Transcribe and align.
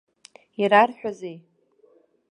Ирарҳәозеи? 0.61 1.37